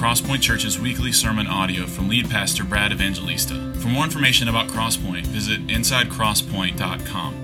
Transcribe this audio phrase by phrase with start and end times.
[0.00, 3.74] Crosspoint Church's weekly sermon audio from lead pastor Brad Evangelista.
[3.80, 7.34] For more information about Crosspoint, visit insidecrosspoint.com.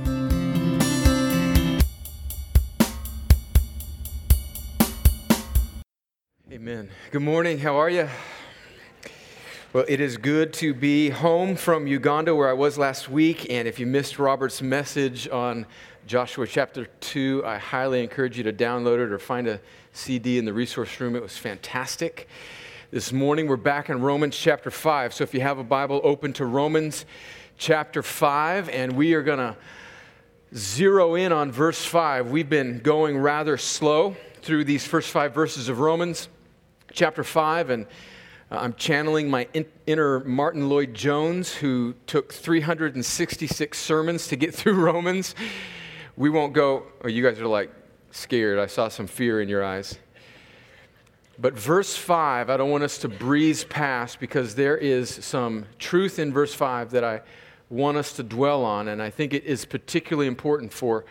[6.50, 6.89] Amen.
[7.11, 7.58] Good morning.
[7.58, 8.08] How are you?
[9.75, 13.50] Well, it is good to be home from Uganda where I was last week.
[13.50, 15.66] And if you missed Robert's message on
[16.07, 19.61] Joshua chapter 2, I highly encourage you to download it or find a
[19.96, 21.17] CD in the resource room.
[21.17, 22.29] It was fantastic.
[22.91, 25.14] This morning we're back in Romans chapter 5.
[25.14, 27.07] So if you have a Bible, open to Romans
[27.57, 29.57] chapter 5, and we are going to
[30.55, 32.31] zero in on verse 5.
[32.31, 36.28] We've been going rather slow through these first five verses of Romans
[36.92, 37.86] chapter 5, and
[38.50, 44.75] uh, I'm channeling my in- inner Martyn Lloyd-Jones, who took 366 sermons to get through
[44.75, 45.34] Romans.
[46.16, 47.70] We won't go, oh, you guys are like
[48.17, 48.59] scared.
[48.59, 49.98] I saw some fear in your eyes.
[51.39, 56.19] But verse 5, I don't want us to breeze past because there is some truth
[56.19, 57.20] in verse 5 that I
[57.69, 61.05] want us to dwell on, and I think it is particularly important for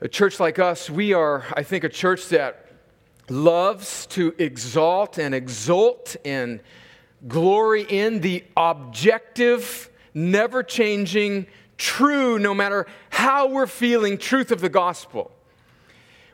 [0.00, 0.88] a church like us.
[0.88, 2.66] We are, I think, a church that
[3.28, 6.60] loves to exalt and exult and
[7.28, 14.68] glory in the objective, never changing, true, no matter how we're feeling, truth of the
[14.70, 15.30] gospel.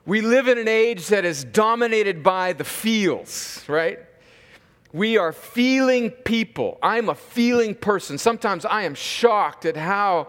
[0.09, 3.99] We live in an age that is dominated by the feels, right?
[4.91, 6.79] We are feeling people.
[6.83, 8.17] I'm a feeling person.
[8.17, 10.29] Sometimes I am shocked at how,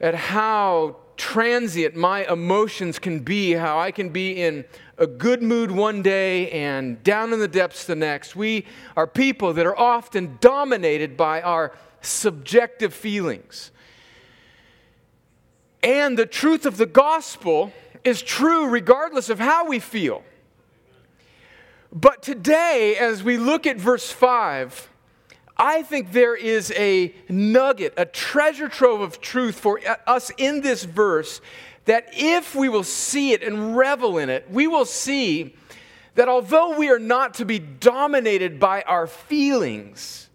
[0.00, 4.64] at how transient my emotions can be, how I can be in
[4.98, 8.34] a good mood one day and down in the depths the next.
[8.34, 8.66] We
[8.96, 13.70] are people that are often dominated by our subjective feelings.
[15.84, 17.72] And the truth of the gospel
[18.04, 20.22] is true regardless of how we feel.
[21.92, 24.88] But today, as we look at verse 5,
[25.56, 30.84] I think there is a nugget, a treasure trove of truth for us in this
[30.84, 31.40] verse
[31.84, 35.54] that if we will see it and revel in it, we will see
[36.14, 40.28] that although we are not to be dominated by our feelings,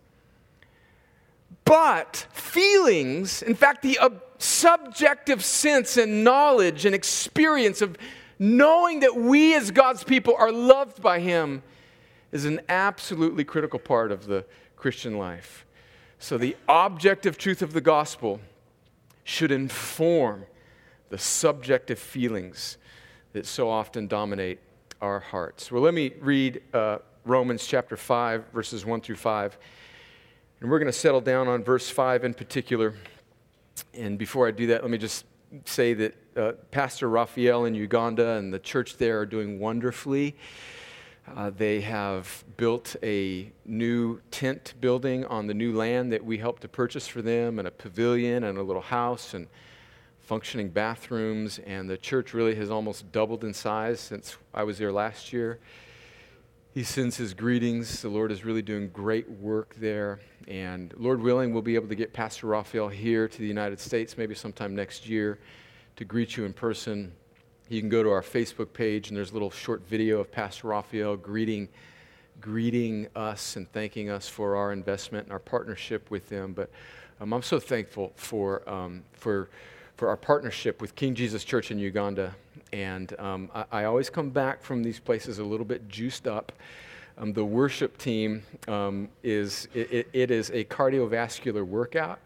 [1.65, 3.99] but feelings, in fact, the
[4.37, 7.97] subjective sense and knowledge and experience of
[8.39, 11.63] knowing that we as God's people are loved by Him
[12.31, 14.45] is an absolutely critical part of the
[14.75, 15.65] Christian life.
[16.19, 18.39] So, the objective truth of the gospel
[19.23, 20.45] should inform
[21.09, 22.77] the subjective feelings
[23.33, 24.59] that so often dominate
[25.01, 25.71] our hearts.
[25.71, 29.57] Well, let me read uh, Romans chapter 5, verses 1 through 5.
[30.59, 32.95] And we're going to settle down on verse 5 in particular.
[33.93, 35.25] And before I do that, let me just
[35.65, 40.35] say that uh, Pastor Raphael in Uganda and the church there are doing wonderfully.
[41.35, 46.61] Uh, they have built a new tent building on the new land that we helped
[46.61, 49.47] to purchase for them, and a pavilion and a little house and
[50.21, 51.59] functioning bathrooms.
[51.59, 55.59] And the church really has almost doubled in size since I was there last year.
[56.77, 58.03] He sends his greetings.
[58.03, 60.19] The Lord is really doing great work there.
[60.47, 64.15] And Lord willing, we'll be able to get Pastor Raphael here to the United States
[64.15, 65.39] maybe sometime next year
[65.95, 67.11] to greet you in person.
[67.67, 70.67] You can go to our Facebook page, and there's a little short video of Pastor
[70.67, 71.67] Raphael greeting,
[72.41, 76.53] greeting us and thanking us for our investment and our partnership with them.
[76.53, 76.69] But
[77.19, 79.49] um, I'm so thankful for, um, for,
[79.95, 82.35] for our partnership with King Jesus Church in Uganda
[82.73, 86.51] and um, I, I, always come back from these places a little bit juiced up.
[87.17, 92.19] Um, the worship team um, is it, it is a cardiovascular workout,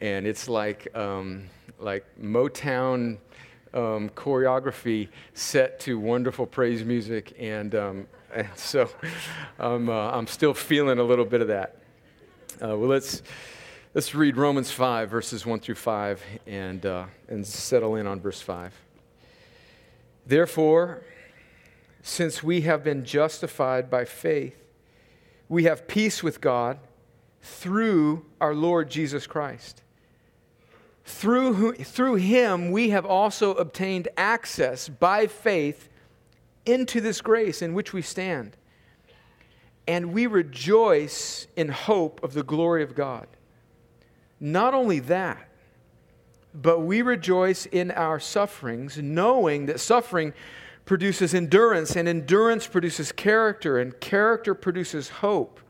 [0.00, 1.44] and it's like um,
[1.78, 3.18] like Motown
[3.74, 8.06] um, choreography set to wonderful praise music, and, and
[8.56, 8.88] so
[9.58, 11.76] I'm uh, I'm still feeling a little bit of that.
[12.62, 13.22] Uh, well, let's.
[13.94, 18.40] Let's read Romans 5, verses 1 through 5, and, uh, and settle in on verse
[18.40, 18.72] 5.
[20.26, 21.02] Therefore,
[22.02, 24.56] since we have been justified by faith,
[25.48, 26.78] we have peace with God
[27.42, 29.82] through our Lord Jesus Christ.
[31.04, 35.88] Through, who, through him, we have also obtained access by faith
[36.64, 38.56] into this grace in which we stand.
[39.86, 43.26] And we rejoice in hope of the glory of God.
[44.38, 45.48] Not only that,
[46.54, 50.34] but we rejoice in our sufferings, knowing that suffering
[50.84, 55.60] produces endurance, and endurance produces character, and character produces hope.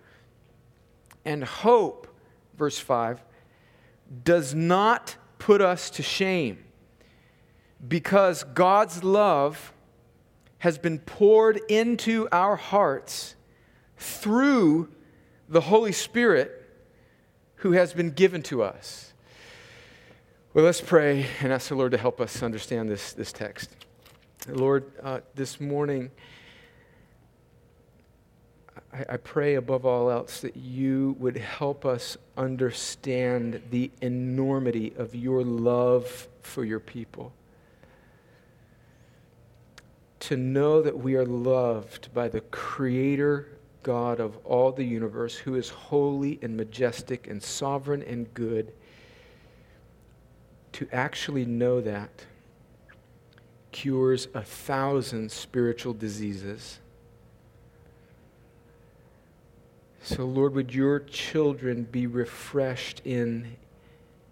[1.24, 2.08] And hope,
[2.56, 3.22] verse 5,
[4.24, 6.64] does not put us to shame
[7.86, 9.72] because God's love
[10.58, 13.34] has been poured into our hearts
[13.96, 14.88] through
[15.48, 16.58] the Holy Spirit
[17.56, 19.11] who has been given to us.
[20.54, 23.70] Well, let's pray and ask the Lord to help us understand this, this text.
[24.46, 26.10] Lord, uh, this morning,
[28.92, 35.14] I, I pray above all else that you would help us understand the enormity of
[35.14, 37.32] your love for your people.
[40.20, 43.48] To know that we are loved by the Creator
[43.82, 48.74] God of all the universe, who is holy and majestic and sovereign and good,
[50.72, 52.26] to actually know that
[53.70, 56.78] cures a thousand spiritual diseases
[60.04, 63.56] So, Lord, would your children be refreshed in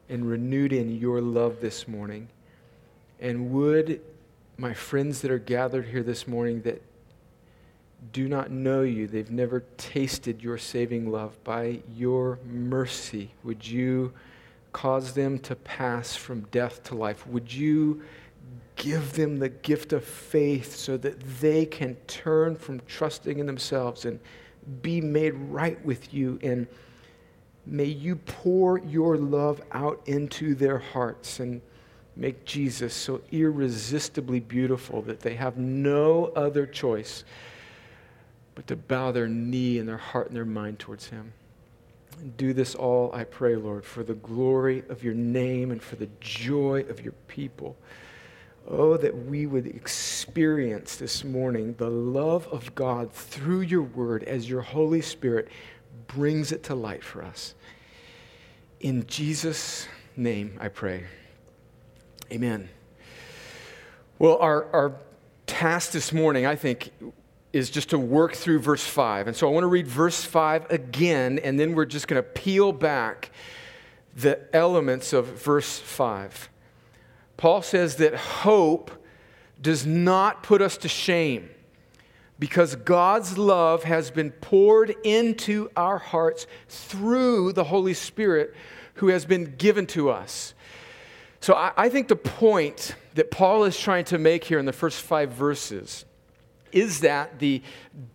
[0.09, 2.29] and renewed in your love this morning?
[3.21, 4.01] And would
[4.59, 6.83] my friends that are gathered here this morning that
[8.13, 14.13] do not know you, they've never tasted your saving love, by your mercy, would you
[14.73, 17.27] cause them to pass from death to life?
[17.27, 18.03] Would you
[18.81, 24.07] give them the gift of faith so that they can turn from trusting in themselves
[24.07, 24.19] and
[24.81, 26.39] be made right with you.
[26.43, 26.67] And
[27.67, 31.61] may you pour your love out into their hearts and
[32.17, 37.25] make Jesus so irresistibly beautiful that they have no other choice
[38.55, 41.33] but to bow their knee and their heart and their mind towards Him.
[42.21, 45.97] And do this all, I pray, Lord, for the glory of your name and for
[45.97, 47.77] the joy of your people.
[48.69, 54.49] Oh, that we would experience this morning the love of God through your word as
[54.49, 55.49] your Holy Spirit
[56.07, 57.55] brings it to light for us.
[58.81, 61.05] In Jesus' name, I pray.
[62.31, 62.69] Amen.
[64.19, 64.93] Well, our, our
[65.47, 66.91] task this morning, I think,
[67.53, 69.27] is just to work through verse 5.
[69.27, 72.29] And so I want to read verse 5 again, and then we're just going to
[72.29, 73.31] peel back
[74.17, 76.49] the elements of verse 5.
[77.37, 78.91] Paul says that hope
[79.61, 81.51] does not put us to shame
[82.39, 88.55] because God's love has been poured into our hearts through the Holy Spirit
[88.95, 90.55] who has been given to us.
[91.41, 94.73] So I, I, think the point that Paul is trying to make here in the
[94.73, 96.05] first five verses
[96.73, 97.63] is that the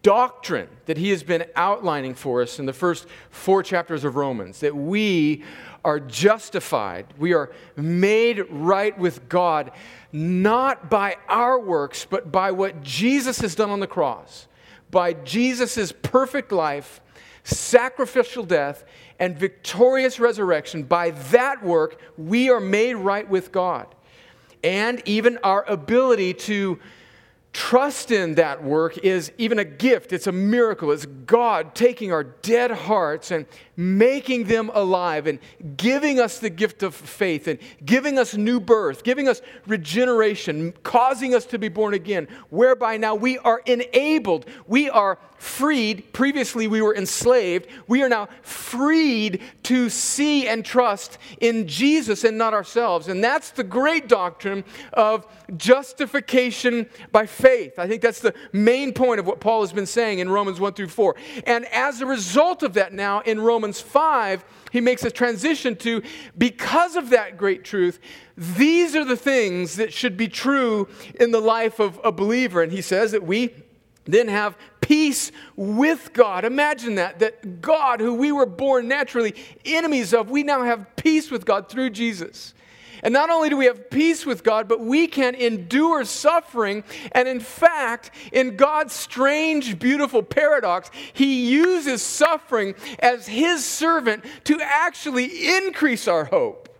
[0.01, 4.59] doctrine that he has been outlining for us in the first four chapters of Romans,
[4.59, 5.43] that we
[5.83, 9.71] are justified, we are made right with God,
[10.11, 14.47] not by our works, but by what Jesus has done on the cross,
[14.89, 17.01] by Jesus' perfect life,
[17.43, 18.83] sacrificial death,
[19.19, 20.83] and victorious resurrection.
[20.83, 23.87] By that work, we are made right with God.
[24.63, 26.79] And even our ability to
[27.55, 30.11] trust in that work is even a gift.
[30.11, 30.91] It's a miracle.
[30.91, 33.45] It's God taking our dead hearts and
[33.77, 35.39] making them alive and
[35.77, 41.33] giving us the gift of faith and giving us new birth, giving us regeneration, causing
[41.33, 46.11] us to be born again, whereby now we are enabled, we are freed.
[46.11, 47.67] Previously, we were enslaved.
[47.87, 53.07] We are now freed to see and trust in Jesus and not ourselves.
[53.07, 57.44] And that's the great doctrine of justification by faith.
[57.45, 60.73] I think that's the main point of what Paul has been saying in Romans 1
[60.73, 61.15] through 4.
[61.45, 66.01] And as a result of that, now in Romans 5, he makes a transition to
[66.37, 67.99] because of that great truth,
[68.35, 70.87] these are the things that should be true
[71.19, 72.63] in the life of a believer.
[72.63, 73.53] And he says that we
[74.05, 76.45] then have peace with God.
[76.45, 79.35] Imagine that, that God, who we were born naturally
[79.65, 82.53] enemies of, we now have peace with God through Jesus.
[83.05, 86.83] And not only do we have peace with God, but we can endure suffering.
[87.11, 94.59] And in fact, in God's strange, beautiful paradox, He uses suffering as His servant to
[94.59, 96.74] actually increase our hope.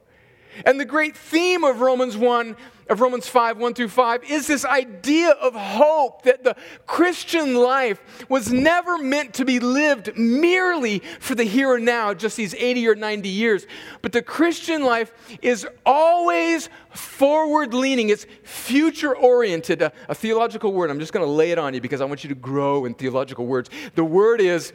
[0.65, 2.55] And the great theme of Romans 1
[2.87, 8.27] of Romans 5, 1 through 5, is this idea of hope that the Christian life
[8.29, 12.87] was never meant to be lived merely for the here and now, just these 80
[12.87, 13.65] or 90 years.
[14.01, 19.81] But the Christian life is always forward leaning, it's future oriented.
[19.81, 22.23] A, a, theological word, I'm just going to lay it on you because I want
[22.23, 23.69] you to grow in theological words.
[23.95, 24.73] The word is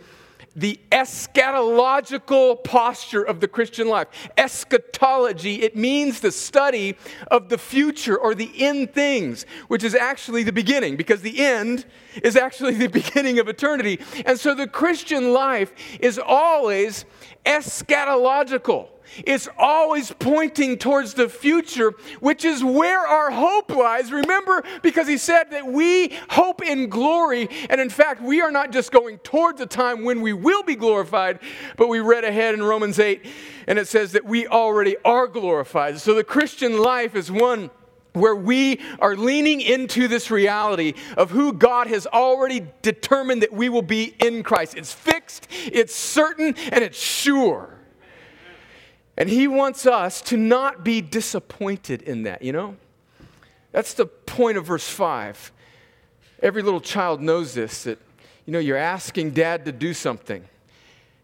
[0.57, 4.09] the eschatological posture of the Christian life.
[4.37, 6.97] Eschatology, it means the study
[7.31, 11.87] of the future or the end things, which is actually the beginning, because the end
[12.23, 14.01] is actually the beginning of eternity.
[14.27, 17.05] And so the Christian life is always
[17.47, 18.89] eschatological.
[19.25, 24.13] It's always pointing towards the future, which is where our hope lies.
[24.13, 27.49] Remember, because he said that we hope in glory.
[27.69, 30.77] And in fact, we are not just going towards a time when we will be
[30.77, 31.41] glorified,
[31.77, 33.27] but we read ahead in Romans 8,
[33.67, 35.99] and it says that we already are glorified.
[35.99, 37.71] So the Christian life is one
[38.13, 43.69] where we are leaning into this reality of who God has already determined that we
[43.69, 44.77] will be in Christ.
[44.77, 47.80] It's fixed, it's certain, and it's sure.
[49.17, 52.77] And He wants us to not be disappointed in that, you know?
[53.73, 55.53] That's the point of verse 5.
[56.43, 57.99] Every little child knows this that,
[58.47, 60.45] you know, you're asking dad to do something,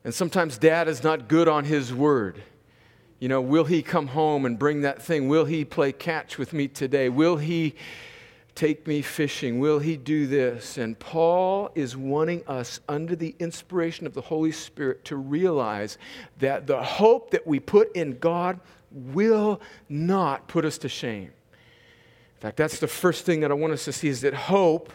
[0.05, 2.43] and sometimes dad is not good on his word.
[3.19, 5.28] You know, will he come home and bring that thing?
[5.28, 7.09] Will he play catch with me today?
[7.09, 7.75] Will he
[8.57, 9.61] take me fishing?
[9.61, 10.79] Will he do this?
[10.79, 15.99] And Paul is wanting us, under the inspiration of the Holy Spirit, to realize
[16.39, 18.59] that the hope that we put in God
[18.91, 21.31] will not put us to shame.
[22.37, 24.93] In fact, that's the first thing that I want us to see is that hope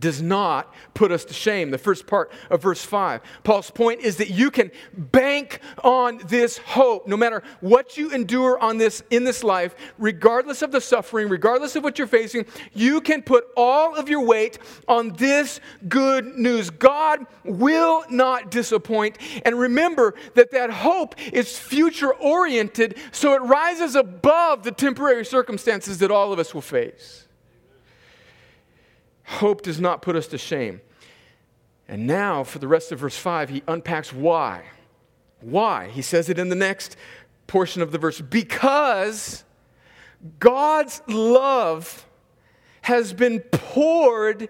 [0.00, 1.70] does not put us to shame.
[1.70, 3.20] The first part of verse 5.
[3.44, 8.58] Paul's point is that you can bank on this hope no matter what you endure
[8.58, 13.00] on this in this life, regardless of the suffering, regardless of what you're facing, you
[13.00, 16.70] can put all of your weight on this good news.
[16.70, 19.18] God will not disappoint.
[19.44, 25.98] And remember that that hope is future oriented, so it rises above the temporary circumstances
[25.98, 27.26] that all of us will face.
[29.30, 30.80] Hope does not put us to shame.
[31.86, 34.64] And now, for the rest of verse 5, he unpacks why.
[35.40, 35.88] Why?
[35.88, 36.96] He says it in the next
[37.46, 38.20] portion of the verse.
[38.20, 39.44] Because
[40.40, 42.06] God's love
[42.82, 44.48] has been poured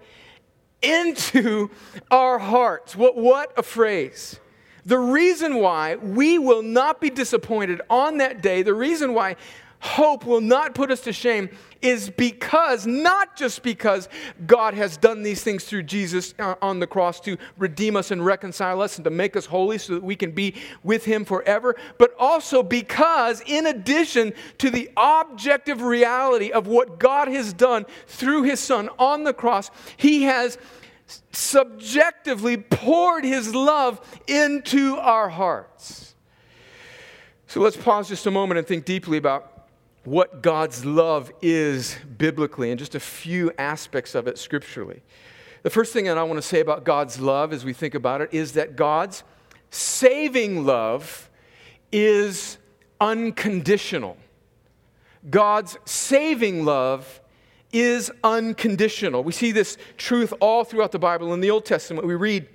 [0.80, 1.70] into
[2.10, 2.96] our hearts.
[2.96, 4.40] What, what a phrase.
[4.86, 9.36] The reason why we will not be disappointed on that day, the reason why
[9.80, 11.48] hope will not put us to shame
[11.80, 14.08] is because, not just because
[14.46, 18.24] God has done these things through Jesus uh, on the cross to redeem us and
[18.24, 21.76] reconcile us and to make us holy so that we can be with Him forever,
[21.96, 28.42] but also because, in addition to the objective reality of what God has done through
[28.42, 30.58] His Son on the cross, He has
[31.32, 36.14] subjectively poured His love into our hearts.
[37.46, 39.49] So let's pause just a moment and think deeply about
[40.10, 45.02] what God's love is biblically and just a few aspects of it scripturally.
[45.62, 48.20] The first thing that I want to say about God's love as we think about
[48.20, 49.22] it is that God's
[49.70, 51.30] saving love
[51.92, 52.58] is
[53.00, 54.16] unconditional.
[55.30, 57.20] God's saving love
[57.72, 59.22] is unconditional.
[59.22, 61.32] We see this truth all throughout the Bible.
[61.34, 62.48] In the Old Testament, we read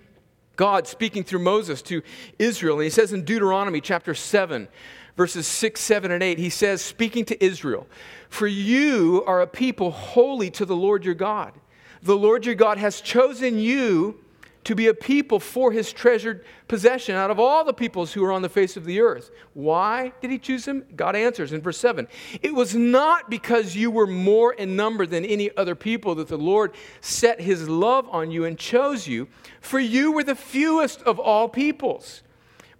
[0.57, 2.01] God speaking through Moses to
[2.37, 4.67] Israel, and he says in Deuteronomy chapter 7,
[5.15, 7.87] verses 6, 7, and 8, he says, speaking to Israel,
[8.29, 11.53] For you are a people holy to the Lord your God.
[12.01, 14.19] The Lord your God has chosen you
[14.65, 18.31] to be a people for his treasured possession out of all the peoples who are
[18.31, 19.29] on the face of the earth.
[19.53, 20.83] Why did he choose them?
[20.95, 22.07] God answers in verse 7.
[22.41, 26.37] It was not because you were more in number than any other people that the
[26.37, 29.27] Lord set his love on you and chose you,
[29.61, 32.23] for you were the fewest of all peoples.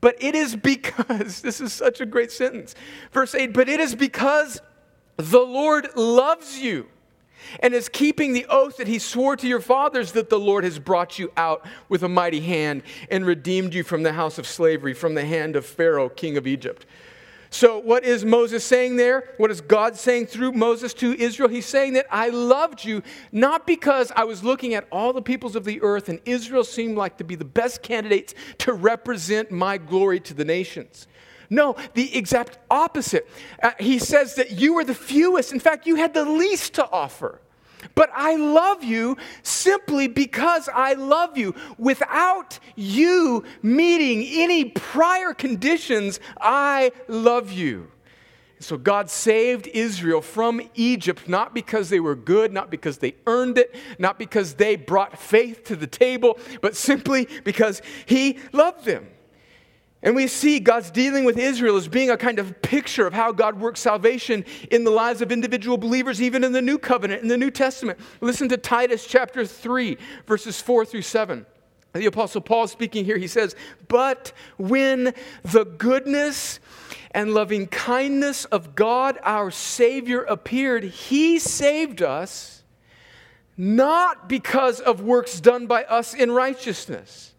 [0.02, 2.76] But it is because, this is such a great sentence.
[3.12, 4.62] Verse 8, but it is because
[5.18, 6.88] the Lord loves you
[7.60, 10.80] and is keeping the oath that he swore to your fathers that the Lord has
[10.80, 14.94] brought you out with a mighty hand and redeemed you from the house of slavery,
[14.94, 16.86] from the hand of Pharaoh, king of Egypt.
[17.50, 19.30] So, what is Moses saying there?
[19.38, 21.50] What is God saying through Moses to Israel?
[21.50, 25.56] He's saying that I loved you not because I was looking at all the peoples
[25.56, 29.78] of the earth and Israel seemed like to be the best candidates to represent my
[29.78, 31.08] glory to the nations.
[31.50, 33.28] No, the exact opposite.
[33.62, 35.52] Uh, he says that you were the fewest.
[35.52, 37.40] In fact, you had the least to offer.
[37.94, 41.54] But I love you simply because I love you.
[41.78, 47.92] Without you meeting any prior conditions, I love you.
[48.60, 53.58] So God saved Israel from Egypt not because they were good, not because they earned
[53.58, 59.08] it, not because they brought faith to the table, but simply because He loved them.
[60.06, 63.32] And we see God's dealing with Israel as being a kind of picture of how
[63.32, 67.28] God works salvation in the lives of individual believers, even in the New Covenant, in
[67.28, 67.98] the New Testament.
[68.22, 69.98] Listen to Titus chapter 3,
[70.28, 71.44] verses 4 through 7.
[71.94, 73.56] The Apostle Paul speaking here, he says,
[73.88, 76.60] But when the goodness
[77.10, 82.62] and loving kindness of God our Savior appeared, he saved us
[83.58, 87.32] not because of works done by us in righteousness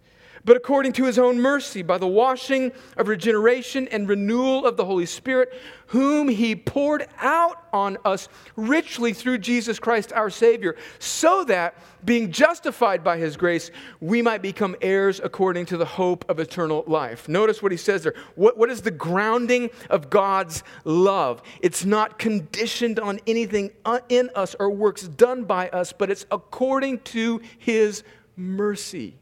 [0.46, 4.84] but according to his own mercy, by the washing of regeneration and renewal of the
[4.84, 5.52] Holy Spirit,
[5.88, 11.74] whom he poured out on us richly through Jesus Christ our Savior, so that,
[12.04, 16.84] being justified by his grace, we might become heirs according to the hope of eternal
[16.86, 17.28] life.
[17.28, 18.14] Notice what he says there.
[18.36, 21.42] What, what is the grounding of God's love?
[21.60, 26.24] It's not conditioned on anything uh, in us or works done by us, but it's
[26.30, 28.04] according to his
[28.36, 29.16] mercy.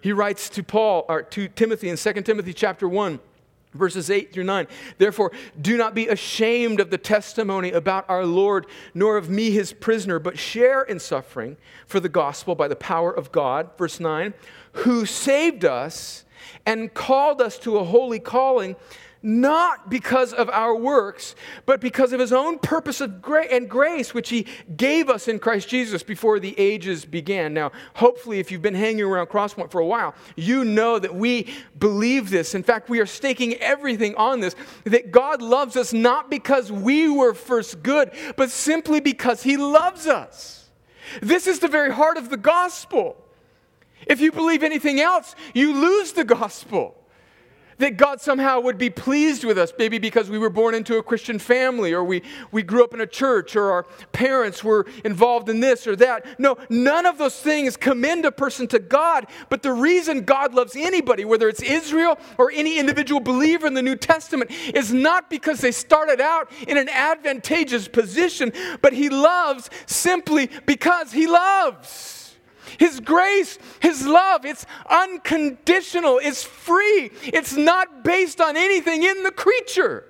[0.00, 3.20] He writes to Paul or to Timothy in 2 Timothy chapter 1
[3.74, 4.66] verses 8 through 9.
[4.98, 9.72] Therefore, do not be ashamed of the testimony about our Lord, nor of me his
[9.72, 13.70] prisoner, but share in suffering for the gospel by the power of God.
[13.78, 14.34] Verse 9,
[14.72, 16.24] who saved us
[16.66, 18.76] and called us to a holy calling
[19.22, 21.34] not because of our works,
[21.66, 24.46] but because of his own purpose of gra- and grace, which he
[24.76, 27.52] gave us in Christ Jesus before the ages began.
[27.52, 31.52] Now, hopefully, if you've been hanging around Crosspoint for a while, you know that we
[31.78, 32.54] believe this.
[32.54, 37.08] In fact, we are staking everything on this that God loves us not because we
[37.08, 40.70] were first good, but simply because he loves us.
[41.20, 43.16] This is the very heart of the gospel.
[44.06, 46.99] If you believe anything else, you lose the gospel
[47.80, 51.02] that God somehow would be pleased with us, maybe because we were born into a
[51.02, 52.22] Christian family or we,
[52.52, 53.82] we grew up in a church or our
[54.12, 56.38] parents were involved in this or that.
[56.38, 59.26] No, none of those things commend a person to God.
[59.48, 63.82] But the reason God loves anybody, whether it's Israel or any individual believer in the
[63.82, 69.70] New Testament, is not because they started out in an advantageous position, but He loves
[69.86, 72.19] simply because He loves.
[72.78, 79.32] His grace, His love, it's unconditional, it's free, it's not based on anything in the
[79.32, 80.04] creature.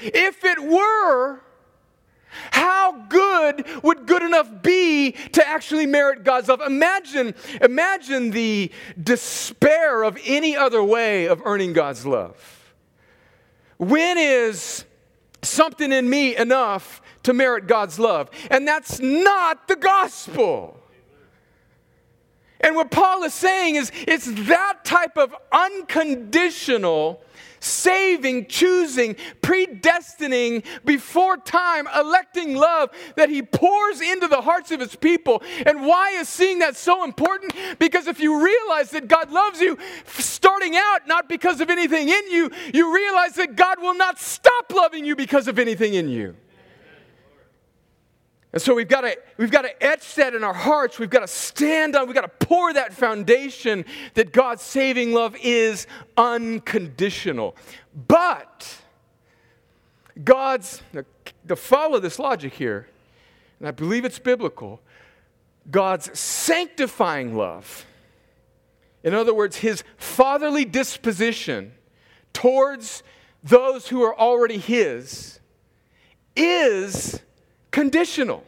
[0.00, 1.40] If it were,
[2.50, 6.60] how good would good enough be to actually merit God's love?
[6.60, 12.74] Imagine, imagine the despair of any other way of earning God's love.
[13.78, 14.84] When is
[15.42, 18.30] something in me enough to merit God's love?
[18.50, 20.80] And that's not the gospel.
[22.64, 27.22] And what Paul is saying is it's that type of unconditional
[27.60, 34.96] saving, choosing, predestining, before time, electing love that he pours into the hearts of his
[34.96, 35.42] people.
[35.66, 37.54] And why is seeing that so important?
[37.78, 42.30] Because if you realize that God loves you starting out not because of anything in
[42.30, 46.36] you, you realize that God will not stop loving you because of anything in you.
[48.54, 51.00] And so we've got to we've got to etch that in our hearts.
[51.00, 55.34] We've got to stand on, we've got to pour that foundation that God's saving love
[55.42, 57.56] is unconditional.
[58.06, 58.78] But
[60.22, 60.80] God's
[61.48, 62.86] to follow this logic here,
[63.58, 64.80] and I believe it's biblical,
[65.68, 67.84] God's sanctifying love.
[69.02, 71.72] In other words, his fatherly disposition
[72.32, 73.02] towards
[73.42, 75.40] those who are already his
[76.36, 77.20] is
[77.74, 78.44] conditional.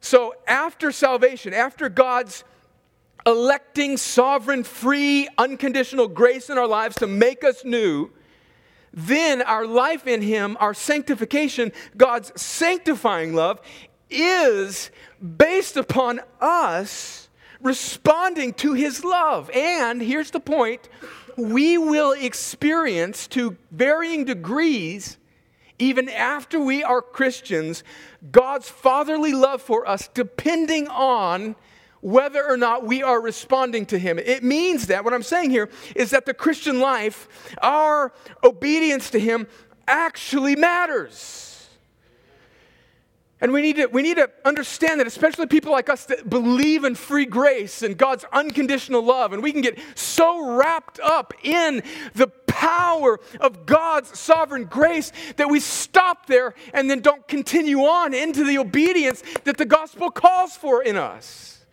[0.00, 2.44] So after salvation, after God's
[3.26, 8.12] electing, sovereign, free, unconditional grace in our lives to make us new,
[8.92, 13.60] then our life in Him, our sanctification, God's sanctifying love,
[14.08, 14.92] is
[15.36, 17.28] based upon us
[17.60, 19.50] responding to His love.
[19.50, 20.88] And here's the point
[21.36, 25.18] we will experience to varying degrees
[25.78, 27.84] even after we are Christians,
[28.30, 31.56] God's fatherly love for us depending on
[32.00, 34.18] whether or not we are responding to Him.
[34.18, 37.28] It means that, what I'm saying here is that the Christian life,
[37.62, 38.12] our
[38.44, 39.46] obedience to Him,
[39.88, 41.55] actually matters.
[43.40, 46.84] And we need, to, we need to understand that, especially people like us that believe
[46.84, 51.82] in free grace and God's unconditional love, and we can get so wrapped up in
[52.14, 58.14] the power of God's sovereign grace that we stop there and then don't continue on
[58.14, 61.66] into the obedience that the gospel calls for in us.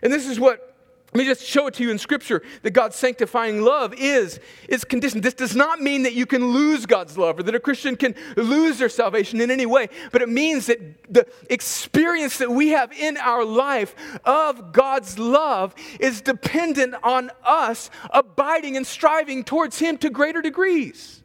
[0.00, 0.73] And this is what
[1.14, 4.82] let me just show it to you in Scripture that God's sanctifying love is, is
[4.82, 5.22] conditioned.
[5.22, 8.16] This does not mean that you can lose God's love or that a Christian can
[8.36, 10.80] lose their salvation in any way, but it means that
[11.12, 17.90] the experience that we have in our life of God's love is dependent on us
[18.10, 21.22] abiding and striving towards Him to greater degrees.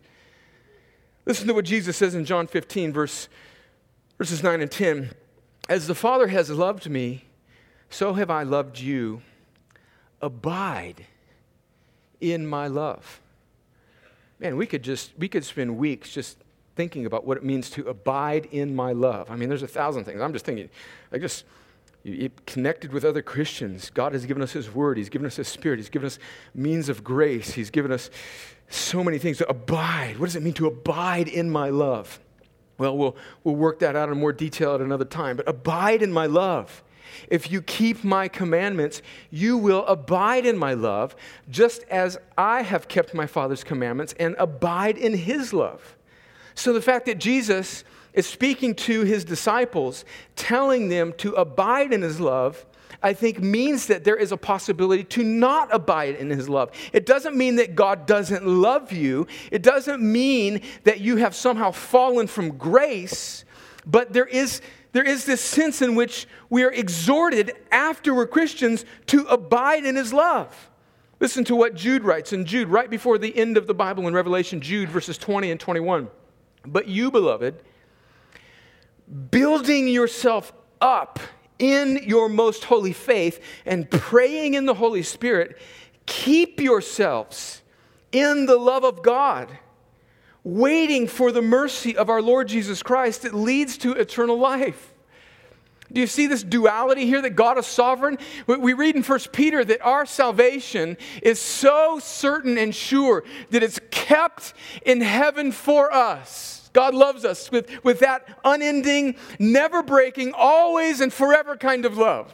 [1.26, 3.28] Listen to what Jesus says in John 15, verse,
[4.20, 5.10] verses 9 and 10.
[5.68, 7.26] As the Father has loved me,
[7.90, 9.24] so have I loved you
[10.22, 11.06] abide
[12.22, 13.22] in my love.
[14.40, 16.38] Man, we could just, we could spend weeks just
[16.76, 19.30] thinking about what it means to abide in my love.
[19.30, 20.22] I mean, there's a thousand things.
[20.22, 20.70] I'm just thinking,
[21.12, 21.44] like just
[22.46, 23.90] connected with other Christians.
[23.90, 26.20] God has given us His Word, He's given us His Spirit, He's given us
[26.56, 28.10] means of grace, He's given us
[28.70, 29.40] so many things.
[29.40, 30.20] To abide.
[30.20, 32.20] What does it mean to abide in my love?
[32.78, 35.36] Well, we'll, we'll work that out in more detail at another time.
[35.36, 36.82] But abide in my love.
[37.30, 41.16] If you keep my commandments, you will abide in my love,
[41.50, 45.96] just as I have kept my Father's commandments and abide in his love.
[46.56, 50.04] So the fact that Jesus is speaking to his disciples,
[50.36, 52.66] telling them to abide in his love,
[53.02, 56.72] I think means that there is a possibility to not abide in his love.
[56.92, 61.72] It doesn't mean that God doesn't love you, it doesn't mean that you have somehow
[61.72, 63.46] fallen from grace,
[63.86, 64.62] but there is.
[64.92, 69.96] There is this sense in which we are exhorted after we're Christians to abide in
[69.96, 70.70] his love.
[71.20, 74.14] Listen to what Jude writes in Jude, right before the end of the Bible in
[74.14, 76.10] Revelation, Jude verses 20 and 21.
[76.66, 77.62] But you, beloved,
[79.30, 81.20] building yourself up
[81.60, 85.58] in your most holy faith and praying in the Holy Spirit,
[86.06, 87.62] keep yourselves
[88.12, 89.50] in the love of God,
[90.56, 94.94] waiting for the mercy of our Lord Jesus Christ that leads to eternal life.
[95.92, 98.20] Do you see this duality here that God is sovereign?
[98.46, 103.80] We read in 1 Peter that our salvation is so certain and sure that it's
[103.90, 104.54] kept
[104.86, 106.70] in heaven for us.
[106.74, 112.32] God loves us with, with that unending, never breaking, always and forever kind of love.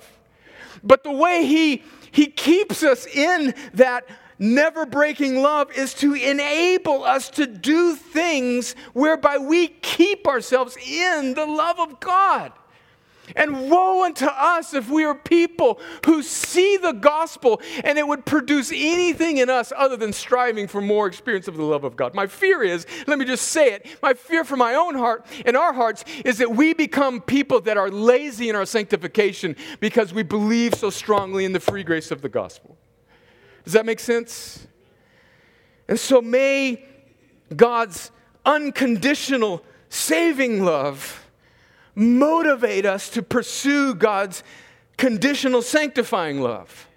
[0.84, 4.06] But the way He, he keeps us in that
[4.40, 11.34] never breaking love is to enable us to do things whereby we keep ourselves in
[11.34, 12.52] the love of God.
[13.36, 18.26] And woe unto us if we are people who see the gospel and it would
[18.26, 22.14] produce anything in us other than striving for more experience of the love of God.
[22.14, 25.58] My fear is, let me just say it, my fear for my own heart and
[25.58, 30.24] our hearts is that we become people that are lazy in our sanctification because we
[30.24, 32.78] believe so strongly in the free grace of the gospel.
[33.66, 34.66] Does that make sense?
[35.88, 36.84] And so may
[37.56, 38.12] God's
[38.46, 41.28] unconditional saving love
[41.96, 44.44] motivate us to pursue God's
[44.98, 46.88] conditional sanctifying love.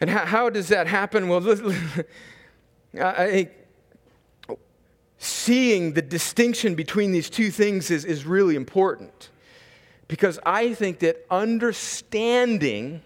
[0.00, 1.28] And how, how does that happen?
[1.28, 1.48] Well,
[3.00, 3.50] I, think
[5.18, 9.30] seeing the distinction between these two things is, is really important
[10.08, 13.02] because I think that understanding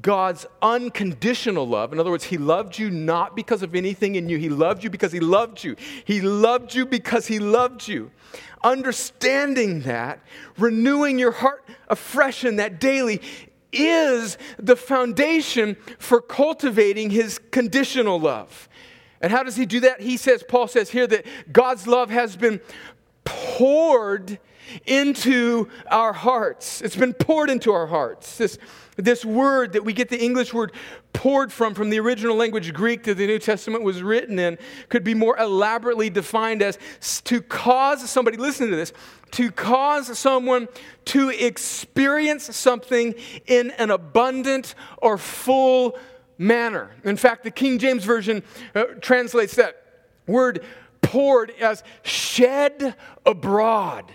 [0.00, 1.92] God's unconditional love.
[1.92, 4.38] In other words, He loved you not because of anything in you.
[4.38, 5.76] He loved you because He loved you.
[6.04, 8.10] He loved you because He loved you.
[8.62, 10.20] Understanding that,
[10.58, 13.20] renewing your heart afresh in that daily,
[13.72, 18.68] is the foundation for cultivating His conditional love.
[19.20, 20.00] And how does He do that?
[20.00, 22.60] He says, Paul says here that God's love has been
[23.24, 24.38] poured
[24.86, 26.82] into our hearts.
[26.82, 28.36] It's been poured into our hearts.
[28.36, 28.58] This
[28.96, 30.72] this word that we get the English word
[31.12, 35.04] poured from, from the original language Greek that the New Testament was written in, could
[35.04, 36.78] be more elaborately defined as
[37.22, 38.92] to cause somebody, listen to this,
[39.32, 40.68] to cause someone
[41.06, 43.14] to experience something
[43.46, 45.98] in an abundant or full
[46.38, 46.90] manner.
[47.04, 48.42] In fact, the King James Version
[48.74, 49.82] uh, translates that
[50.26, 50.64] word
[51.02, 52.94] poured as shed
[53.26, 54.10] abroad.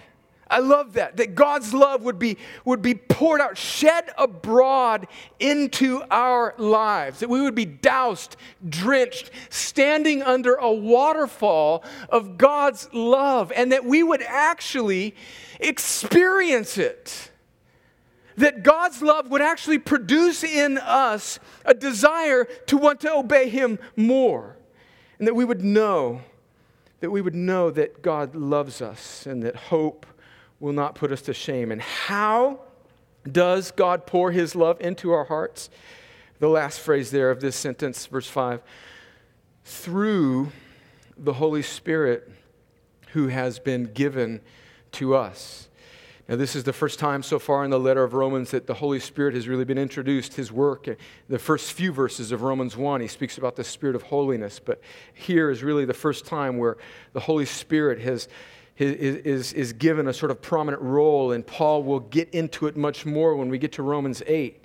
[0.49, 5.07] I love that, that God's love would be, would be poured out, shed abroad
[5.39, 8.35] into our lives, that we would be doused,
[8.67, 15.15] drenched, standing under a waterfall of God's love, and that we would actually
[15.59, 17.29] experience it.
[18.37, 23.77] That God's love would actually produce in us a desire to want to obey Him
[23.95, 24.57] more,
[25.19, 26.21] and that we would know.
[27.01, 30.05] That we would know that God loves us and that hope
[30.59, 31.71] will not put us to shame.
[31.71, 32.59] And how
[33.29, 35.69] does God pour his love into our hearts?
[36.39, 38.61] The last phrase there of this sentence, verse 5
[39.69, 40.51] through
[41.15, 42.31] the Holy Spirit
[43.11, 44.41] who has been given
[44.93, 45.67] to us.
[46.27, 48.75] Now, this is the first time so far in the letter of Romans that the
[48.75, 50.87] Holy Spirit has really been introduced, his work.
[51.27, 54.81] The first few verses of Romans 1, he speaks about the Spirit of holiness, but
[55.13, 56.77] here is really the first time where
[57.13, 58.27] the Holy Spirit has
[58.79, 63.05] is, is given a sort of prominent role, and Paul will get into it much
[63.05, 64.63] more when we get to Romans 8.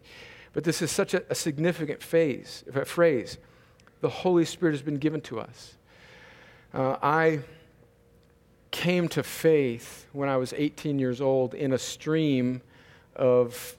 [0.53, 3.39] But this is such a, a significant phase, a phrase.
[4.01, 5.75] The Holy Spirit has been given to us.
[6.73, 7.41] Uh, I
[8.71, 12.63] came to faith when I was 18 years old in a stream
[13.17, 13.77] of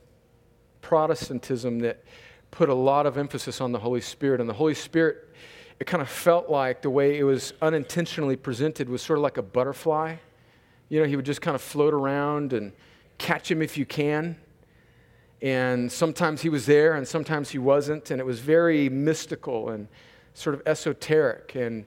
[0.82, 2.04] Protestantism that
[2.52, 4.39] put a lot of emphasis on the Holy Spirit.
[4.39, 5.24] And the Holy Spirit,
[5.79, 9.38] it kind of felt like the way it was unintentionally presented was sort of like
[9.38, 10.15] a butterfly.
[10.89, 12.71] You know, he would just kind of float around and
[13.17, 14.38] catch him if you can.
[15.41, 18.09] And sometimes he was there and sometimes he wasn't.
[18.11, 19.88] And it was very mystical and
[20.33, 21.55] sort of esoteric.
[21.55, 21.85] And,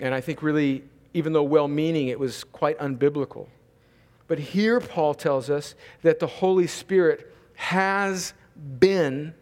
[0.00, 0.84] and I think really,
[1.14, 3.48] even though well meaning, it was quite unbiblical.
[4.26, 8.34] But here Paul tells us that the Holy Spirit has
[8.78, 9.34] been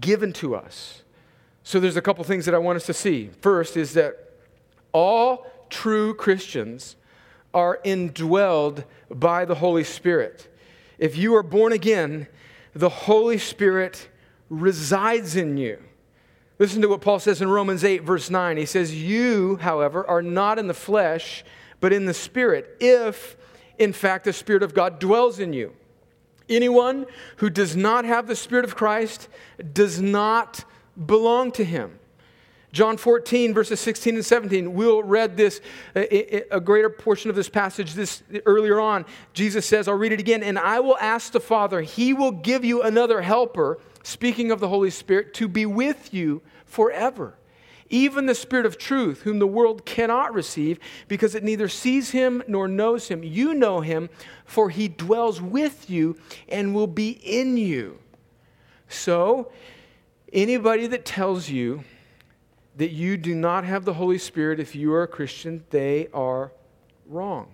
[0.00, 1.02] given to us.
[1.66, 3.28] So there's a couple things that I want us to see.
[3.40, 4.34] First is that
[4.92, 6.94] all true Christians
[7.52, 10.46] are indwelled by the Holy Spirit.
[10.96, 12.28] If you are born again,
[12.72, 14.08] the Holy Spirit
[14.48, 15.82] resides in you.
[16.60, 18.58] Listen to what Paul says in Romans 8, verse 9.
[18.58, 21.44] He says, You, however, are not in the flesh,
[21.80, 23.36] but in the Spirit, if,
[23.76, 25.74] in fact, the Spirit of God dwells in you.
[26.48, 27.06] Anyone
[27.38, 29.28] who does not have the Spirit of Christ
[29.72, 30.64] does not
[31.04, 31.98] belong to him.
[32.72, 34.74] John 14, verses 16 and 17.
[34.74, 35.60] We'll read this,
[35.94, 39.06] uh, a, a, greater portion of this passage this earlier on.
[39.32, 42.64] Jesus says, I'll read it again, and I will ask the Father, he will give
[42.64, 47.38] you another helper, speaking of the Holy Spirit, to be with you forever
[47.88, 50.78] even the Spirit of truth, whom the world cannot receive,
[51.08, 53.22] because it neither sees him nor knows him.
[53.22, 54.08] You know him,
[54.44, 56.16] for he dwells with you
[56.48, 57.98] and will be in you.
[58.88, 59.50] So,
[60.32, 61.84] anybody that tells you
[62.76, 66.52] that you do not have the Holy Spirit if you are a Christian, they are
[67.06, 67.48] wrong.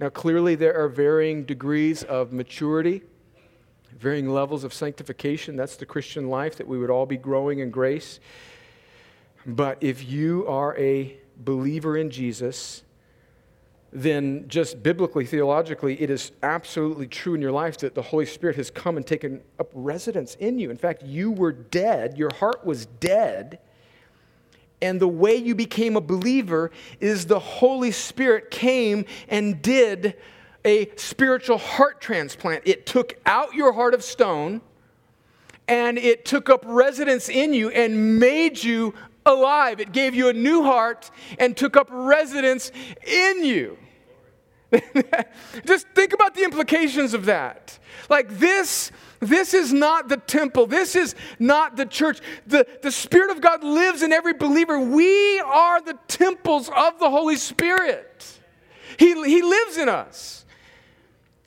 [0.00, 3.02] Now, clearly, there are varying degrees of maturity,
[3.98, 5.56] varying levels of sanctification.
[5.56, 8.18] That's the Christian life, that we would all be growing in grace.
[9.46, 12.82] But if you are a believer in Jesus,
[13.92, 18.56] then just biblically, theologically, it is absolutely true in your life that the Holy Spirit
[18.56, 20.70] has come and taken up residence in you.
[20.70, 23.58] In fact, you were dead, your heart was dead.
[24.82, 30.16] And the way you became a believer is the Holy Spirit came and did
[30.64, 32.62] a spiritual heart transplant.
[32.66, 34.60] It took out your heart of stone
[35.68, 38.94] and it took up residence in you and made you
[39.30, 39.80] alive.
[39.80, 42.70] It gave you a new heart and took up residence
[43.06, 43.78] in you.
[45.66, 47.78] Just think about the implications of that.
[48.08, 50.66] Like this, this is not the temple.
[50.66, 52.20] This is not the church.
[52.46, 54.78] The, the Spirit of God lives in every believer.
[54.78, 58.38] We are the temples of the Holy Spirit.
[58.98, 60.44] He, he lives in us.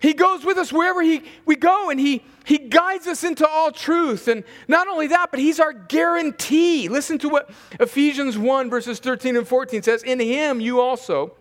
[0.01, 3.71] He goes with us wherever he, we go, and he, he guides us into all
[3.71, 4.27] truth.
[4.27, 6.89] And not only that, but He's our guarantee.
[6.89, 11.33] Listen to what Ephesians 1, verses 13 and 14 says In Him you also,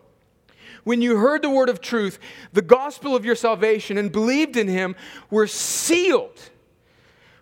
[0.84, 2.18] when you heard the word of truth,
[2.52, 4.94] the gospel of your salvation, and believed in Him,
[5.30, 6.50] were sealed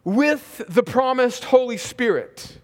[0.05, 2.59] with the promised Holy Spirit,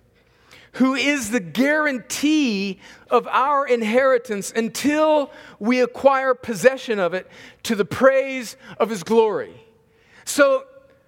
[0.73, 2.81] who is the guarantee
[3.11, 7.27] of our inheritance until we acquire possession of it
[7.63, 9.53] to the praise of His glory.
[10.25, 10.65] So,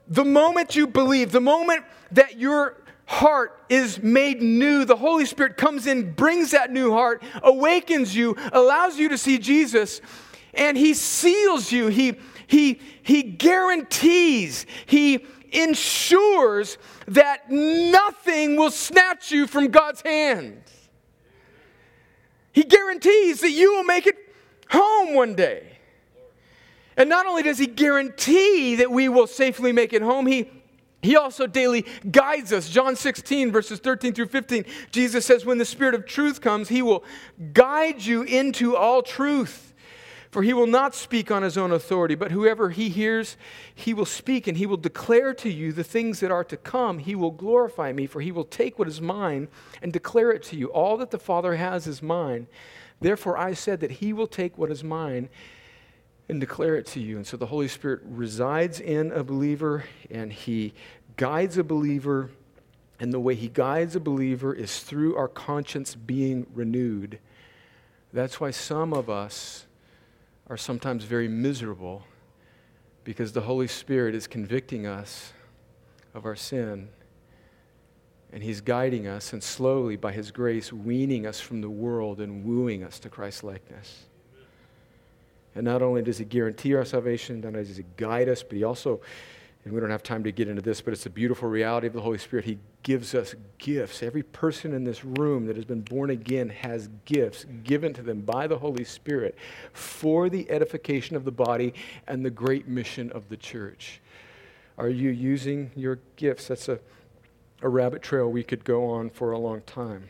[0.08, 5.56] the moment you believe, the moment that your heart is made new, the Holy Spirit
[5.56, 10.00] comes in, brings that new heart, awakens you, allows you to see Jesus,
[10.54, 11.88] and He seals you.
[11.88, 20.62] He, he, he guarantees, He ensures that nothing will snatch you from God's hand.
[22.52, 24.16] He guarantees that you will make it
[24.70, 25.77] home one day.
[26.98, 30.50] And not only does he guarantee that we will safely make it home, he
[31.00, 32.68] he also daily guides us.
[32.68, 36.82] John 16, verses 13 through 15, Jesus says, When the Spirit of truth comes, he
[36.82, 37.04] will
[37.52, 39.72] guide you into all truth.
[40.32, 43.36] For he will not speak on his own authority, but whoever he hears,
[43.74, 46.98] he will speak, and he will declare to you the things that are to come.
[46.98, 49.48] He will glorify me, for he will take what is mine
[49.80, 50.66] and declare it to you.
[50.66, 52.46] All that the Father has is mine.
[53.00, 55.30] Therefore, I said that he will take what is mine
[56.28, 57.16] and declare it to you.
[57.16, 60.74] And so the Holy Spirit resides in a believer and he
[61.16, 62.30] guides a believer.
[63.00, 67.18] And the way he guides a believer is through our conscience being renewed.
[68.12, 69.66] That's why some of us
[70.48, 72.04] are sometimes very miserable
[73.04, 75.32] because the Holy Spirit is convicting us
[76.14, 76.88] of our sin.
[78.32, 82.44] And He's guiding us and slowly, by His grace, weaning us from the world and
[82.44, 84.04] wooing us to Christ likeness.
[85.54, 88.56] And not only does He guarantee our salvation, not only does He guide us, but
[88.56, 89.00] He also,
[89.64, 91.92] and we don't have time to get into this, but it's a beautiful reality of
[91.92, 92.44] the Holy Spirit.
[92.44, 94.02] He gives us gifts.
[94.02, 98.20] Every person in this room that has been born again has gifts given to them
[98.20, 99.36] by the Holy Spirit
[99.72, 101.74] for the edification of the body
[102.06, 104.00] and the great mission of the church.
[104.78, 106.48] Are you using your gifts?
[106.48, 106.78] That's a,
[107.62, 110.08] a rabbit trail we could go on for a long time.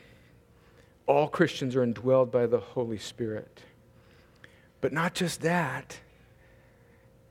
[1.06, 3.62] All Christians are indwelled by the Holy Spirit.
[4.80, 5.98] But not just that.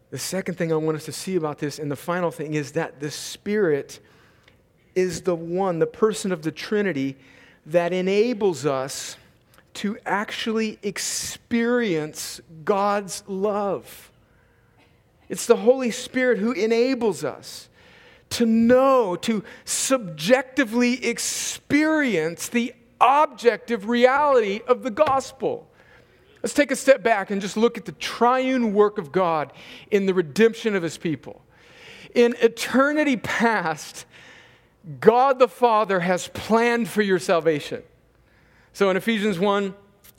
[0.09, 2.73] The second thing I want us to see about this, and the final thing, is
[2.73, 3.99] that the Spirit
[4.95, 7.17] is the one, the person of the Trinity,
[7.65, 9.17] that enables us
[9.75, 14.11] to actually experience God's love.
[15.29, 17.69] It's the Holy Spirit who enables us
[18.29, 25.69] to know, to subjectively experience the objective reality of the gospel.
[26.43, 29.51] Let's take a step back and just look at the triune work of God
[29.89, 31.41] in the redemption of his people.
[32.13, 34.05] In eternity past,
[34.99, 37.83] God the Father has planned for your salvation.
[38.73, 39.73] So in Ephesians 1,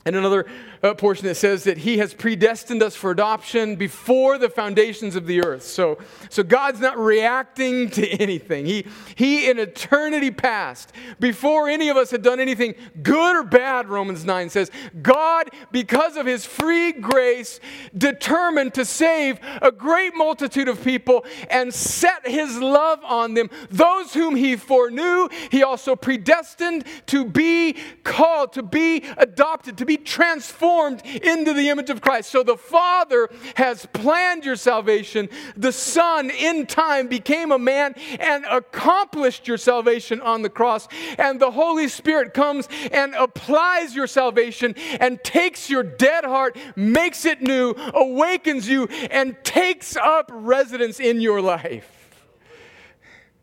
[0.04, 0.46] and another
[0.82, 5.26] uh, portion that says that he has predestined us for adoption before the foundations of
[5.26, 5.64] the earth.
[5.64, 5.98] So,
[6.30, 8.66] so God's not reacting to anything.
[8.66, 13.88] He, he, in eternity past, before any of us had done anything good or bad,
[13.88, 14.70] Romans 9 says,
[15.02, 17.58] God, because of his free grace,
[17.96, 23.50] determined to save a great multitude of people and set his love on them.
[23.70, 29.96] Those whom he foreknew, he also predestined to be called, to be adopted, to be
[29.96, 32.31] transformed into the image of Christ.
[32.31, 35.29] So the Father has planned your salvation.
[35.57, 40.87] The Son, in time, became a man and accomplished your salvation on the cross.
[41.18, 47.24] And the Holy Spirit comes and applies your salvation and takes your dead heart, makes
[47.24, 51.94] it new, awakens you, and takes up residence in your life.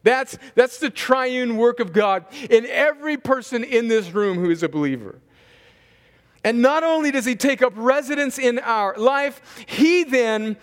[0.04, 4.62] That's, that's the triune work of God in every person in this room who is
[4.62, 5.20] a believer.
[6.46, 10.58] And not only does he take up residence in our life, he then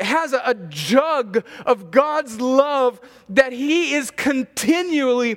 [0.00, 5.36] has a, jug of God's love that he is continually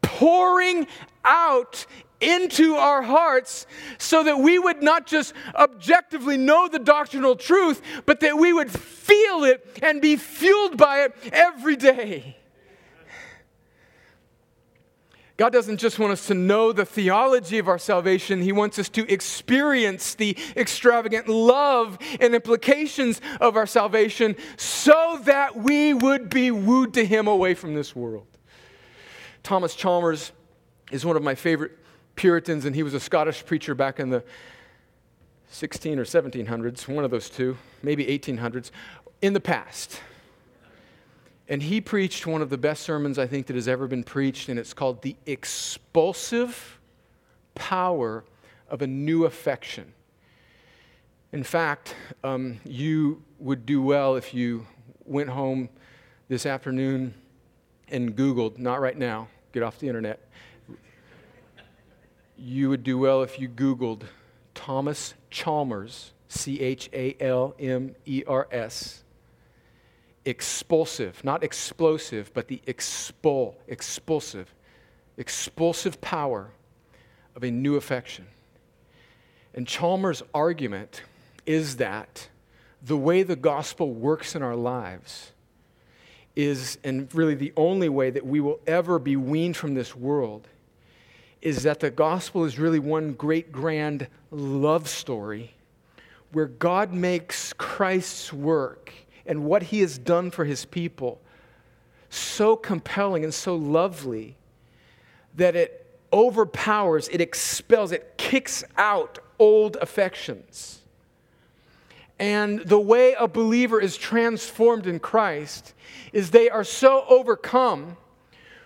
[0.00, 0.86] pouring
[1.24, 1.86] out
[2.20, 3.66] into our hearts
[3.98, 8.70] so that we would not just objectively know the doctrinal truth, but that we would
[8.70, 12.36] feel it and be fueled by it every day.
[15.36, 18.88] God doesn't just want us to know the theology of our salvation, He wants us
[18.90, 26.50] to experience the extravagant love and implications of our salvation so that we would be
[26.50, 28.26] wooed to Him away from this world.
[29.42, 30.32] Thomas Chalmers
[30.90, 31.72] is one of my favorite
[32.16, 34.24] Puritans, and he was a Scottish preacher back in the
[35.50, 38.70] 16 or 1700s, one of those two, maybe 1800s,
[39.22, 40.00] in the past.
[41.48, 44.48] And he preached one of the best sermons I think that has ever been preached,
[44.48, 46.80] and it's called The Expulsive
[47.54, 48.24] Power
[48.68, 49.92] of a New Affection.
[51.32, 54.66] In fact, um, you would do well if you
[55.04, 55.68] went home
[56.28, 57.14] this afternoon
[57.88, 60.20] and Googled, not right now, get off the internet.
[62.36, 64.02] You would do well if you Googled
[64.54, 69.04] Thomas Chalmers, C H A L M E R S
[70.26, 74.52] expulsive, not explosive, but the expul, expulsive,
[75.16, 76.50] expulsive power
[77.34, 78.26] of a new affection.
[79.54, 81.02] And Chalmers' argument
[81.46, 82.28] is that
[82.82, 85.32] the way the gospel works in our lives
[86.34, 90.48] is, and really the only way that we will ever be weaned from this world,
[91.40, 95.54] is that the gospel is really one great grand love story
[96.32, 98.92] where God makes Christ's work
[99.26, 101.20] and what he has done for his people
[102.08, 104.36] so compelling and so lovely
[105.34, 110.80] that it overpowers, it expels, it kicks out old affections.
[112.18, 115.74] And the way a believer is transformed in Christ
[116.12, 117.98] is they are so overcome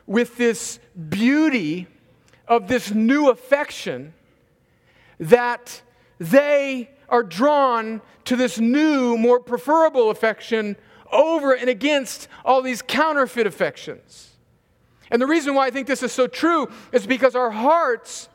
[0.06, 1.88] with this beauty
[2.46, 4.14] of this new affection
[5.18, 5.82] that
[6.18, 10.76] they are drawn to this new, more preferable affection
[11.12, 14.36] over and against all these counterfeit affections.
[15.10, 18.28] And the reason why I think this is so true is because our hearts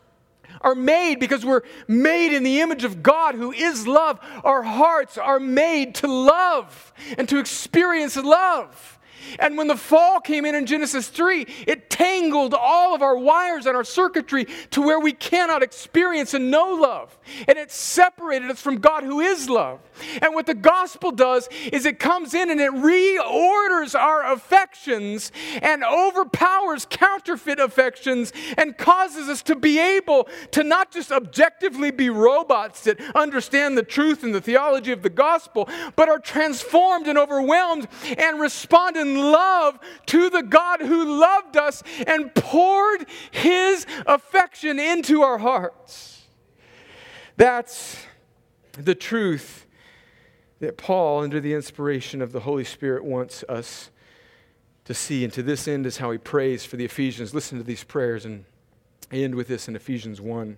[0.62, 5.18] are made, because we're made in the image of God who is love, our hearts
[5.18, 9.00] are made to love and to experience love.
[9.40, 13.66] And when the fall came in in Genesis 3, it tangled all of our wires
[13.66, 17.18] and our circuitry to where we cannot experience and know love.
[17.48, 19.80] And it separated us from God who is love.
[20.22, 25.32] And what the gospel does is it comes in and it reorders our affections
[25.62, 32.10] and overpowers counterfeit affections and causes us to be able to not just objectively be
[32.10, 37.18] robots that understand the truth and the theology of the gospel, but are transformed and
[37.18, 37.88] overwhelmed
[38.18, 45.22] and respond in love to the God who loved us and poured his affection into
[45.22, 46.24] our hearts.
[47.38, 48.04] That's
[48.74, 49.66] the truth
[50.60, 53.90] that Paul, under the inspiration of the Holy Spirit, wants us
[54.86, 55.24] to see.
[55.24, 57.34] And to this end is how he prays for the Ephesians.
[57.34, 58.46] Listen to these prayers and
[59.12, 60.58] I end with this in Ephesians 1.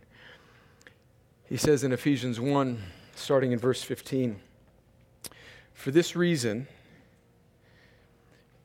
[1.46, 2.82] He says in Ephesians 1,
[3.16, 4.40] starting in verse 15,
[5.74, 6.68] For this reason,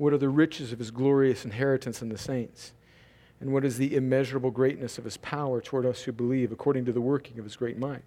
[0.00, 2.72] what are the riches of his glorious inheritance in the saints?
[3.38, 6.92] And what is the immeasurable greatness of his power toward us who believe, according to
[6.92, 8.02] the working of his great might?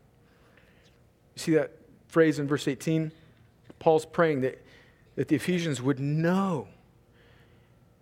[1.36, 1.74] You see that
[2.08, 3.12] phrase in verse 18?
[3.78, 4.60] Paul's praying that,
[5.18, 6.68] that the Ephesians would know.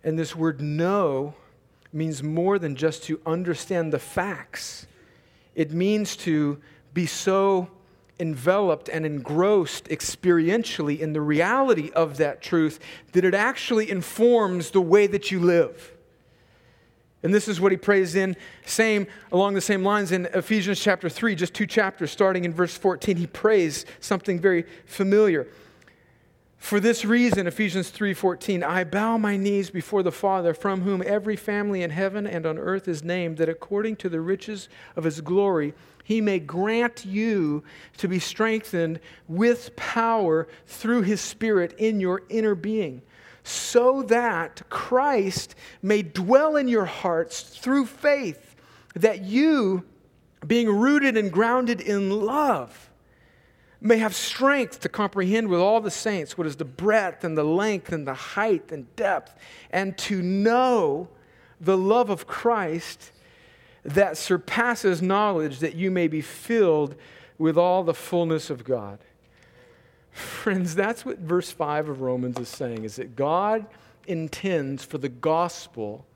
[0.02, 1.34] And this word know
[1.92, 4.86] means more than just to understand the facts,
[5.54, 6.58] it means to
[6.94, 7.68] be so
[8.18, 12.78] enveloped and engrossed experientially in the reality of that truth
[13.12, 15.92] that it actually informs the way that you live.
[17.22, 18.36] And this is what he prays in,
[18.66, 22.76] same along the same lines in Ephesians chapter 3, just two chapters, starting in verse
[22.76, 23.16] 14.
[23.16, 25.46] He prays something very familiar.
[26.58, 31.34] For this reason, Ephesians 3:14, I bow my knees before the Father, from whom every
[31.34, 35.20] family in heaven and on earth is named, that according to the riches of his
[35.20, 37.62] glory, he may grant you
[37.98, 43.02] to be strengthened with power through his Spirit in your inner being,
[43.44, 48.56] so that Christ may dwell in your hearts through faith,
[48.94, 49.84] that you,
[50.46, 52.90] being rooted and grounded in love,
[53.80, 57.44] may have strength to comprehend with all the saints what is the breadth and the
[57.44, 59.34] length and the height and depth,
[59.70, 61.08] and to know
[61.60, 63.11] the love of Christ
[63.84, 66.94] that surpasses knowledge, that you may be filled
[67.38, 68.98] with all the fullness of God.
[70.10, 73.66] Friends, that's what verse 5 of Romans is saying is that God
[74.06, 76.06] intends for the gospel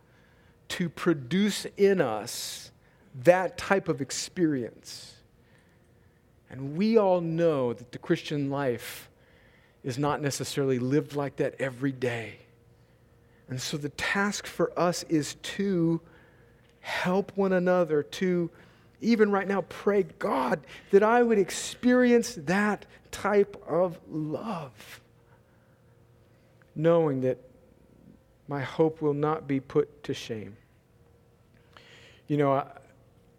[0.69, 2.71] to produce in us
[3.23, 5.15] that type of experience.
[6.51, 9.09] And we all know that the Christian life
[9.83, 12.39] is not necessarily lived like that every day.
[13.49, 16.01] And so the task for us is to
[16.87, 18.49] help one another to,
[19.01, 20.61] even right now, pray, God,
[20.93, 25.01] that I would experience that type of love,
[26.77, 27.39] knowing that
[28.47, 30.57] my hope will not be put to shame.
[32.29, 32.65] You know,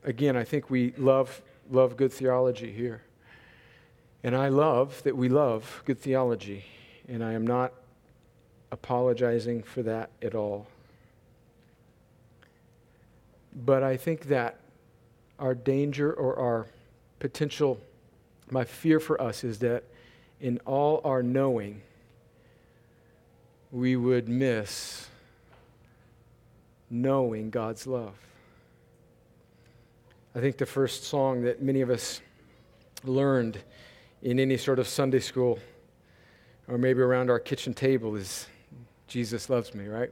[0.04, 1.42] again, I think we love,
[1.72, 3.02] love good theology here.
[4.24, 6.66] And I love that we love good theology.
[7.08, 7.72] And I am not
[8.74, 10.68] apologizing for that at all.
[13.66, 14.60] But I think that
[15.40, 16.68] our danger or our
[17.20, 17.80] potential,
[18.52, 19.84] my fear for us is that
[20.40, 21.82] in all our knowing,
[23.72, 25.08] we would miss
[26.90, 28.14] knowing God's love.
[30.36, 32.22] I think the first song that many of us
[33.04, 33.58] learned
[34.22, 35.58] in any sort of Sunday school
[36.68, 38.46] or maybe around our kitchen table is
[39.08, 40.12] Jesus loves me, right?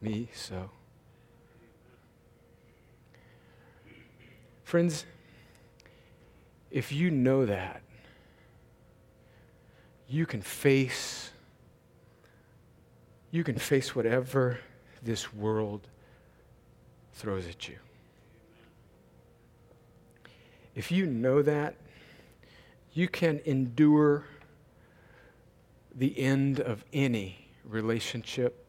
[0.00, 0.70] me so.
[4.64, 5.06] Friends,
[6.70, 7.82] if you know that,
[10.08, 11.30] you can face
[13.30, 14.58] you can face whatever
[15.02, 15.88] this world
[17.12, 17.76] throws at you.
[20.74, 21.74] If you know that,
[22.92, 24.24] you can endure
[25.94, 28.65] the end of any relationship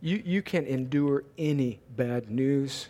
[0.00, 2.88] you, you can endure any bad news.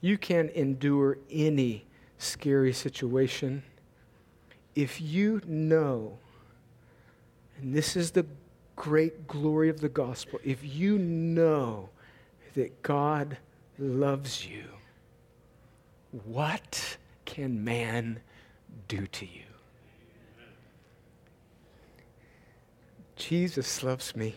[0.00, 1.84] You can endure any
[2.18, 3.62] scary situation
[4.78, 6.16] if you know,
[7.60, 8.24] and this is the
[8.76, 11.88] great glory of the gospel, if you know
[12.54, 13.38] that God
[13.76, 14.66] loves you,
[16.24, 18.20] what can man
[18.86, 19.42] do to you.
[23.16, 24.36] Jesus loves me.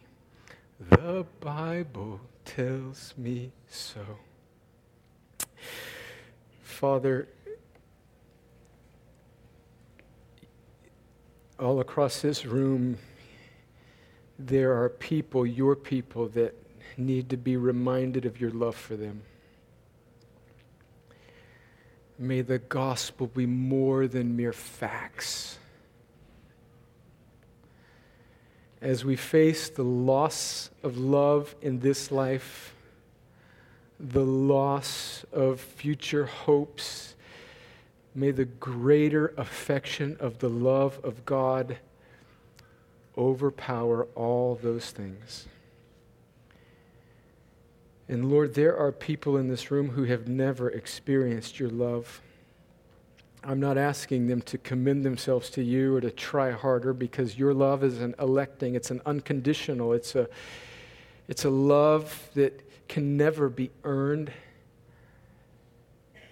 [0.89, 4.01] The Bible tells me so.
[6.63, 7.27] Father,
[11.59, 12.97] all across this room,
[14.39, 16.55] there are people, your people, that
[16.97, 19.21] need to be reminded of your love for them.
[22.17, 25.59] May the gospel be more than mere facts.
[28.81, 32.73] As we face the loss of love in this life,
[33.99, 37.15] the loss of future hopes,
[38.15, 41.77] may the greater affection of the love of God
[43.15, 45.47] overpower all those things.
[48.09, 52.21] And Lord, there are people in this room who have never experienced your love.
[53.43, 57.53] I'm not asking them to commend themselves to you or to try harder because your
[57.53, 60.27] love is an electing, it's an unconditional, it's a,
[61.27, 64.31] it's a love that can never be earned.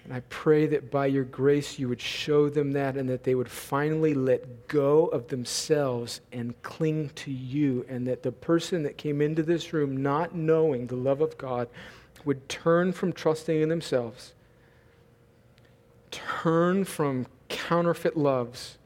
[0.04, 3.34] And I pray that by your grace you would show them that and that they
[3.34, 7.86] would finally let go of themselves and cling to you.
[7.90, 11.70] And that the person that came into this room not knowing the love of God
[12.26, 14.34] would turn from trusting in themselves,
[16.12, 18.78] turn from counterfeit loves,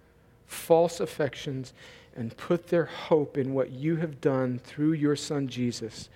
[0.45, 1.74] false affections,
[2.15, 6.09] and put their hope in what you have done through your Son Jesus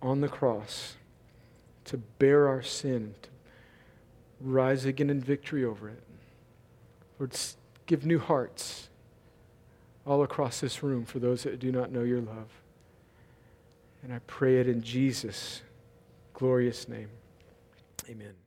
[0.00, 0.96] on the cross
[1.84, 3.28] to bear our sin, to
[4.40, 6.02] rise again in victory over it.
[7.18, 7.36] Lord,
[7.86, 8.88] give new hearts
[10.06, 12.48] all across this room for those that do not know your love.
[14.02, 15.62] And I pray it in Jesus'
[16.34, 17.08] glorious name.
[18.08, 18.43] Amen.